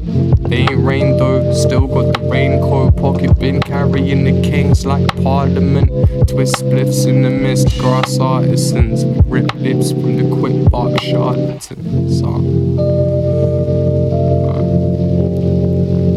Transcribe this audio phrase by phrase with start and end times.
[0.00, 2.96] They ain't rain though, still got the raincoat.
[2.96, 5.90] Pocket bin carrying the kings like parliament.
[6.28, 9.04] Twist spliffs in the mist, grass artisans.
[9.26, 12.20] Rip lips from the quick bark charlatans.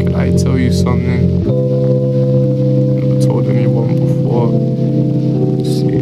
[0.02, 1.44] Could I tell you something?
[3.00, 4.50] Never told anyone before.
[5.64, 6.00] See.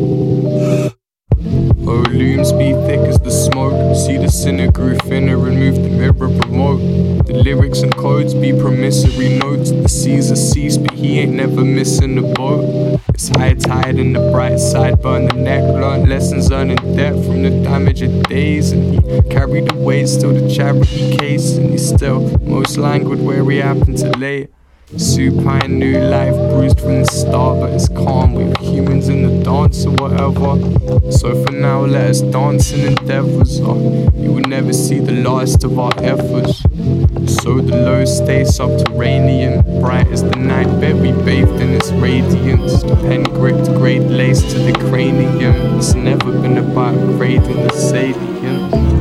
[1.88, 3.94] Oh, looms be thick as the smoke.
[3.94, 7.05] See the sinner grew thinner and move the mirror remote.
[7.26, 9.72] The lyrics and codes be promissory notes.
[9.72, 13.00] The seas are ceased, but he ain't never missing a boat.
[13.08, 15.62] It's high tide and the bright side burn the neck.
[15.62, 18.70] Learned lessons earning debt from the damage of days.
[18.70, 21.56] And he carried the weight, still the charity case.
[21.56, 24.46] And he's still most languid where he happened to lay.
[24.94, 29.84] Supine new life, bruised from the start, but it's calm with humans in the dance
[29.84, 31.10] or whatever.
[31.10, 34.10] So for now, let us dance in endeavors, or uh.
[34.14, 36.62] you will never see the last of our efforts.
[37.42, 42.84] So the low stay subterranean, bright as the night bed we bathed in its radiance.
[42.84, 45.78] The pen gripped great lace to the cranium.
[45.78, 48.95] It's never been about grading the salient.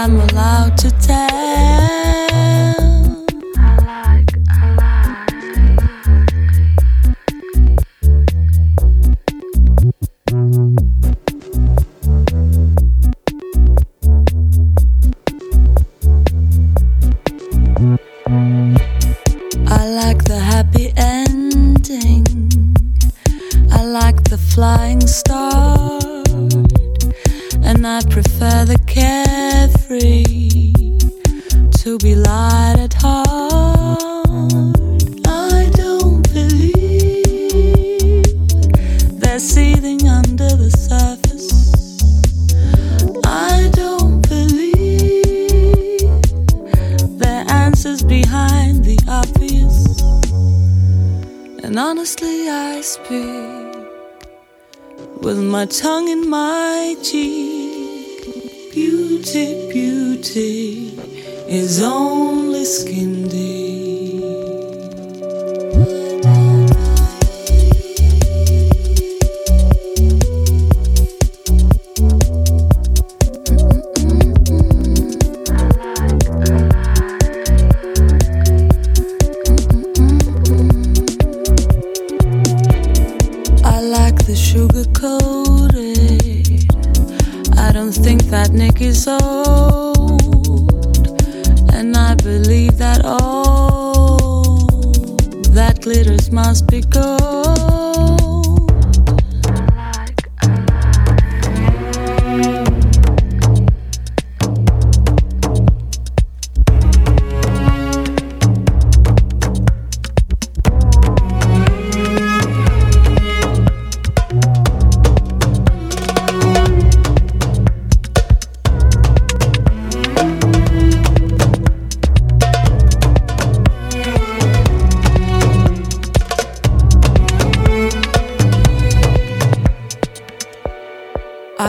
[0.00, 1.39] Beauty, allowed to only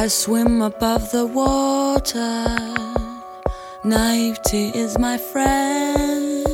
[0.07, 2.47] swim above the water.
[3.83, 6.47] Naivety is my friend.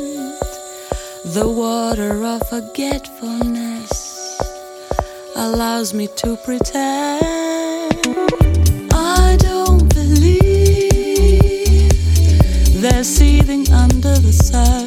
[1.24, 4.42] The water of forgetfulness
[5.36, 7.22] allows me to pretend.
[8.92, 11.94] I don't believe
[12.82, 14.87] they're seething under the surface.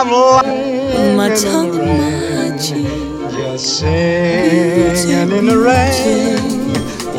[0.00, 2.86] My tongue in my cheek,
[3.32, 6.72] just singing in the rain.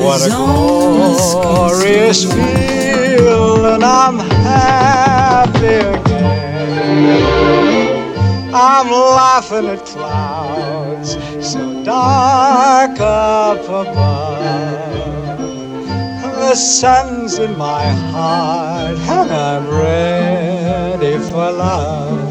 [0.03, 3.83] What a glorious feeling!
[3.83, 6.81] I'm happy again.
[8.51, 11.17] I'm laughing at clouds
[11.47, 14.81] so dark up above.
[16.33, 22.30] The sun's in my heart, and I'm ready for love.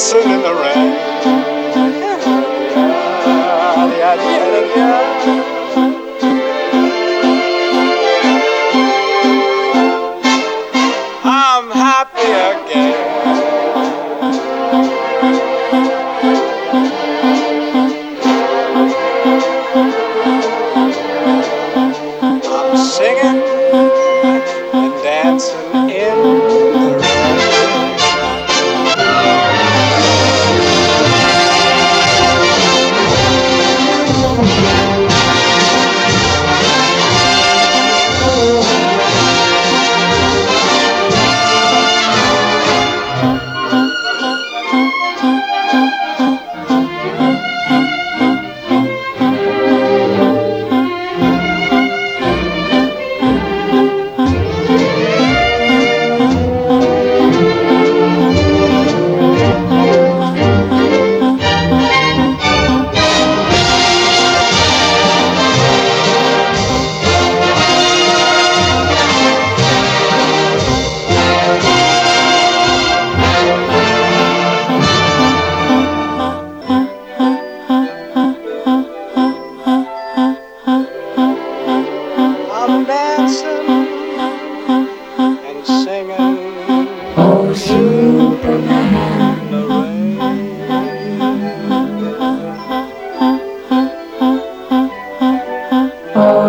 [0.00, 0.99] dancing in the rain.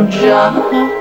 [0.10, 1.01] job.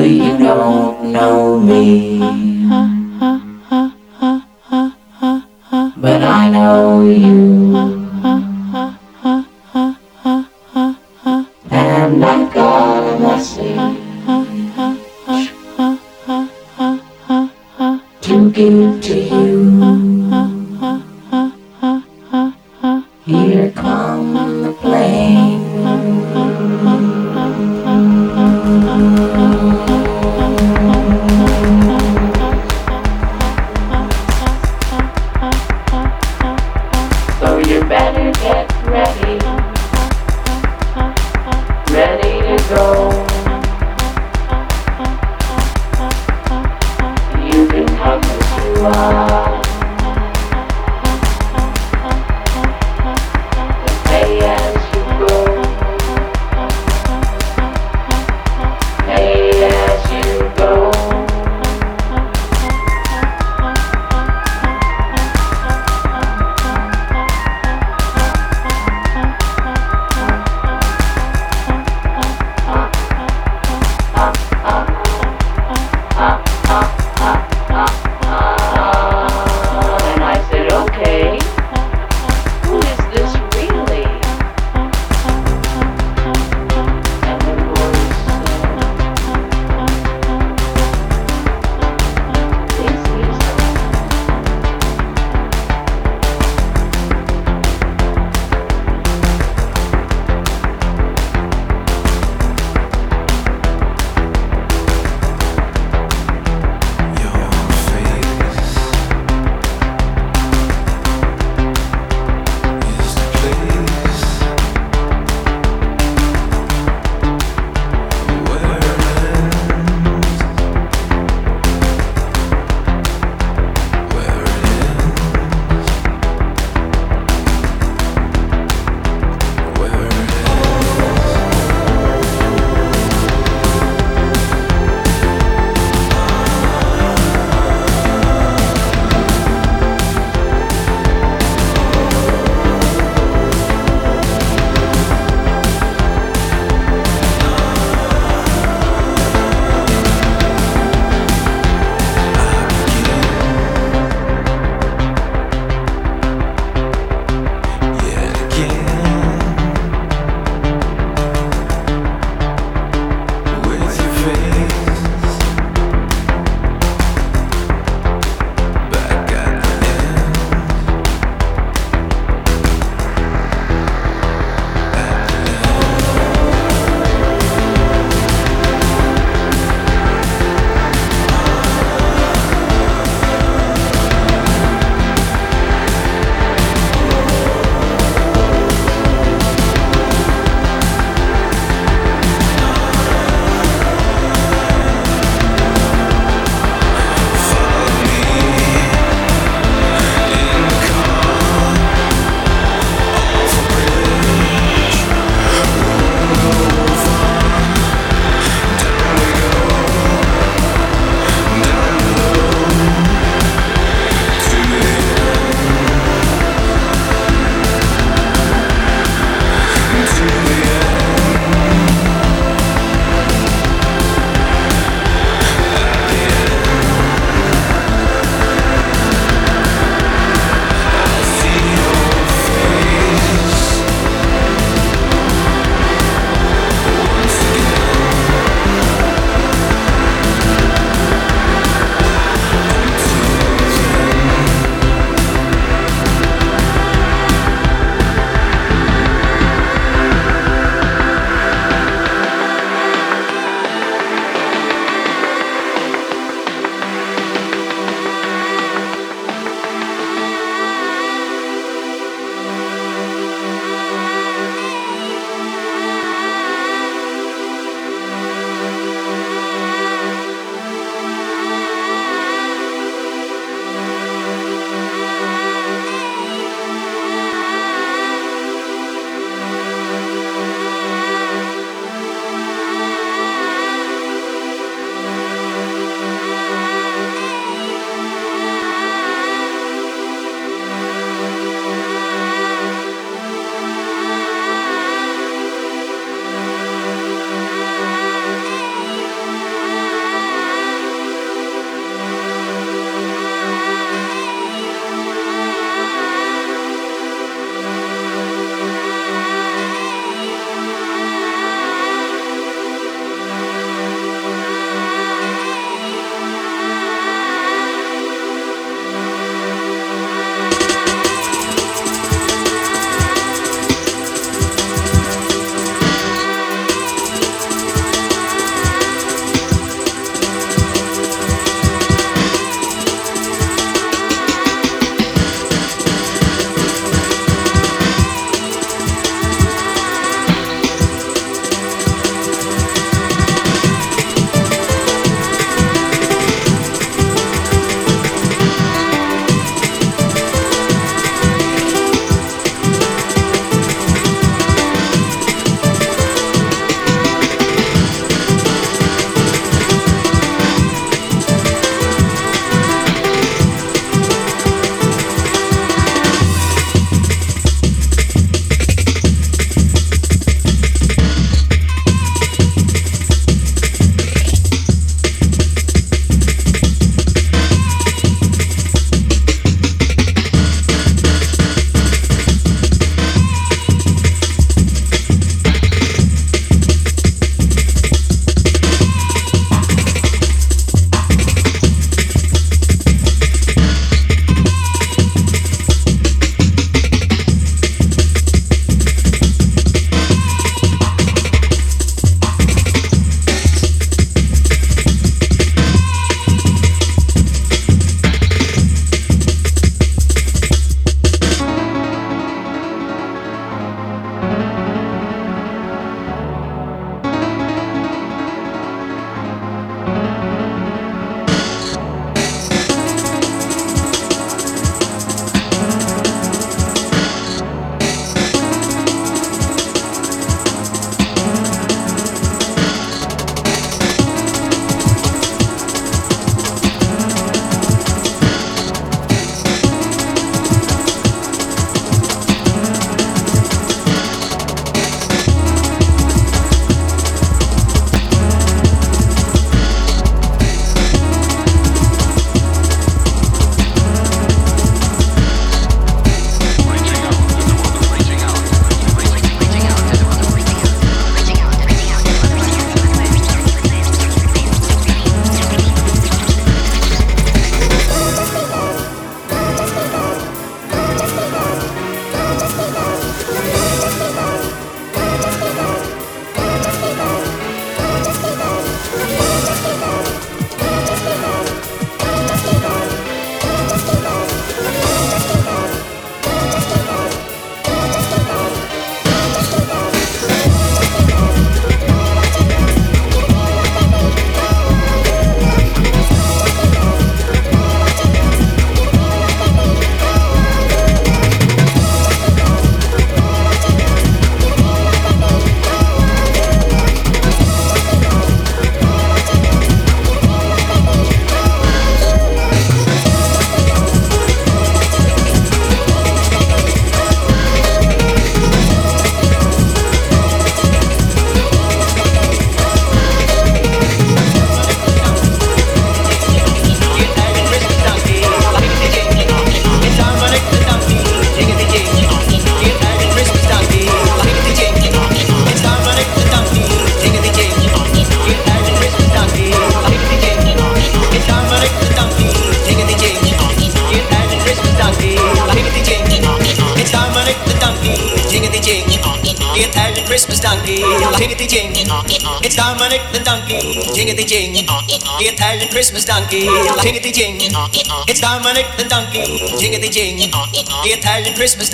[0.00, 2.51] You don't know me.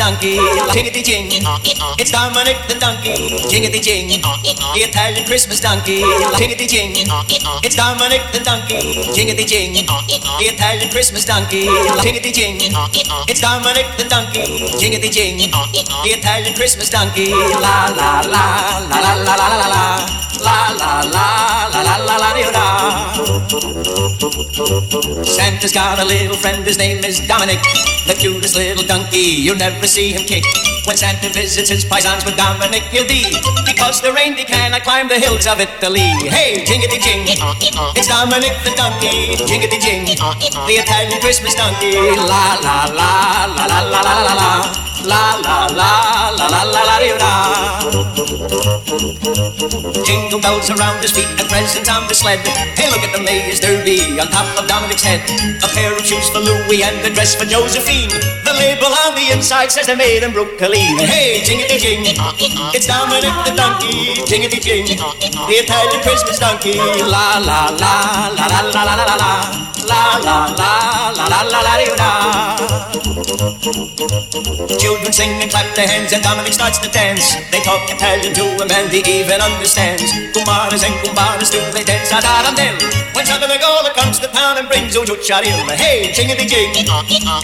[0.08, 0.38] Donkey.
[0.72, 1.28] Jingity jing,
[2.00, 3.12] it's Dominic the donkey.
[3.52, 4.08] Jingity jing,
[4.74, 6.02] the Italian Christmas donkey.
[6.36, 6.92] Jingity jing,
[7.64, 9.08] it's Dominic the donkey.
[9.16, 11.66] Jingity jing, the Italian Christmas donkey.
[12.04, 12.58] Jingity jing,
[13.28, 14.68] it's Dominic the donkey.
[14.80, 17.30] Jingity jing, the Italian Christmas donkey.
[17.32, 19.98] La la la la la la la la la
[20.38, 21.26] la la la
[21.72, 22.66] la la la la la
[25.24, 27.58] Santa's got a little friend, his name is Dominic,
[28.06, 29.18] the cutest little donkey.
[29.18, 30.44] You'll never see him kick.
[30.86, 33.24] When Santa visits his paisans with Dominic, he'll be
[33.66, 34.12] because the
[34.58, 36.10] reindeer cannot climb the hills of Italy.
[36.28, 37.24] Hey, jingity jing,
[37.96, 39.36] it's Dominic the donkey.
[39.46, 41.94] Jingity jing, the Italian Christmas donkey.
[41.94, 44.97] La la la la la la la la la.
[45.04, 47.32] La la la la la la la la
[50.04, 52.40] Jingle bells around his feet and presents on the sled.
[52.74, 55.20] Hey, look at the maze derby on top of Dominic's head.
[55.62, 58.10] A pair of shoes for Louis and a dress for Josephine.
[58.44, 60.98] The label on the inside says they're made in Brooklyn.
[60.98, 62.02] Hey, jingity jing,
[62.74, 64.18] it's Dominic the donkey.
[64.26, 66.78] Jingity jing, the Italian Christmas donkey.
[67.06, 69.68] La la la la la la la la la.
[69.88, 73.17] La la la la la la la la.
[73.28, 77.36] Children sing and clap their hands and Dominic starts to dance.
[77.52, 80.08] They talk Italian to him and he even understands.
[80.32, 82.56] Kumaras and kumbaras do they dance a da dum
[83.12, 85.60] When Santa Nicola comes to town and brings Ojo Charil.
[85.76, 86.72] Hey, jingity jing,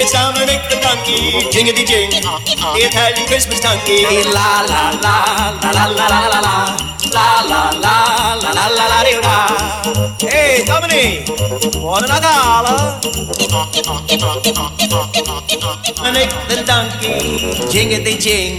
[0.01, 1.53] it's Dominic the donkey.
[1.53, 4.09] Jingity jing, the Italian Christmas donkey.
[4.33, 5.21] La la la
[5.61, 6.95] la la la la la la.
[7.13, 7.97] La la la
[8.41, 9.35] la la la la la
[10.19, 11.29] Hey, Dominic,
[11.77, 13.01] wanna gala?
[15.83, 17.19] Dominic the donkey,
[17.67, 18.59] jingity jing,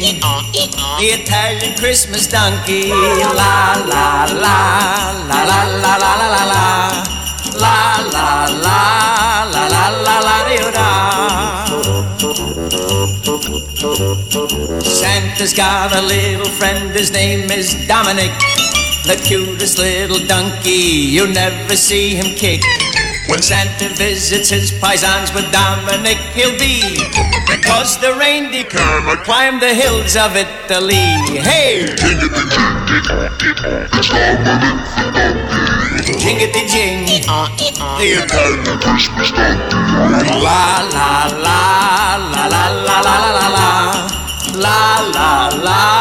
[0.99, 2.89] the Italian Christmas donkey.
[2.89, 7.03] La la la la la la la la la la.
[7.55, 11.05] La la la la la la la la
[14.83, 18.31] Santa's got a little friend, his name is Dominic,
[19.05, 21.15] the cutest little donkey.
[21.15, 22.61] You never see him kick.
[23.27, 27.01] When Santa visits his paisans with Dominic, he'll be
[27.47, 31.09] because the reindeer cannot climb the hills of Italy.
[31.41, 31.85] Hey!
[36.21, 37.05] Jingity jing,
[37.97, 39.75] the Italian Christmas donkey.
[40.43, 43.65] La la la la la la la la la
[44.53, 45.94] la la la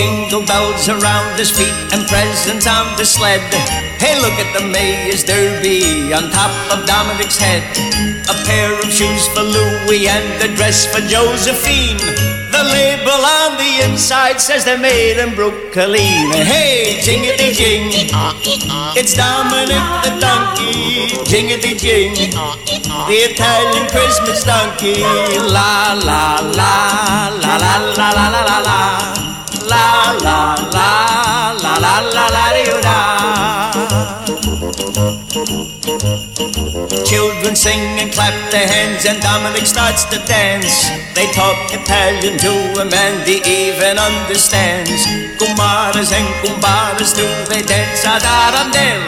[0.00, 3.44] Jingle bells around his feet and presents on the sled.
[4.00, 7.60] Hey, look at the Mayor's Derby on top of Dominic's head.
[8.24, 12.00] A pair of shoes for Louis and a dress for Josephine.
[12.48, 16.32] The label on the inside says they're made in Brooklyn.
[16.32, 17.92] Hey, jingity jing,
[18.96, 21.12] it's Dominic the donkey.
[21.28, 22.14] Jingity jing,
[23.04, 25.04] the Italian Christmas donkey.
[25.44, 29.29] La la la la la la la la la
[29.70, 30.90] la la la
[31.62, 32.98] la la la la la da.
[37.06, 40.90] Children sing and clap their hands, and Dominic starts to dance.
[41.14, 42.52] They talk Italian to
[42.82, 45.06] a man he even understands.
[45.38, 49.00] Kumaras and kumbaras do they dance a da dum dum.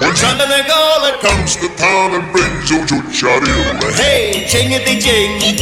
[0.00, 3.92] When Santa Nicola comes to town and brings you chucharilla.
[3.94, 5.58] Hey, chingity ching.